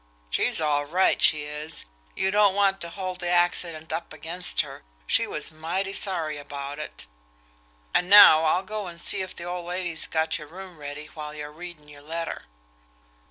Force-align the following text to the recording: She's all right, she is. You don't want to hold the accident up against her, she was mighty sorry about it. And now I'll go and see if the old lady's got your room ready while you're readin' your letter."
She's 0.31 0.59
all 0.59 0.85
right, 0.85 1.21
she 1.21 1.43
is. 1.43 1.85
You 2.15 2.31
don't 2.31 2.55
want 2.55 2.81
to 2.81 2.89
hold 2.89 3.19
the 3.19 3.29
accident 3.29 3.93
up 3.93 4.11
against 4.11 4.61
her, 4.61 4.81
she 5.05 5.27
was 5.27 5.51
mighty 5.51 5.93
sorry 5.93 6.37
about 6.39 6.79
it. 6.79 7.05
And 7.93 8.09
now 8.09 8.45
I'll 8.45 8.63
go 8.63 8.87
and 8.87 8.99
see 8.99 9.21
if 9.21 9.35
the 9.35 9.43
old 9.43 9.67
lady's 9.67 10.07
got 10.07 10.39
your 10.39 10.47
room 10.47 10.77
ready 10.79 11.05
while 11.13 11.35
you're 11.35 11.51
readin' 11.51 11.87
your 11.87 12.01
letter." 12.01 12.45